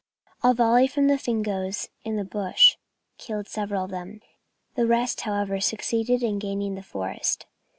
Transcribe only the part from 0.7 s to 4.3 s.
from the Fingoes in the bush killed several of them;